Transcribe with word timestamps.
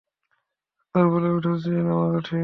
Doctor 0.95 1.05
বলে, 1.13 1.29
উঠার 1.31 1.57
চেয়ে 1.63 1.81
নামা 1.81 2.07
কঠিন। 2.13 2.39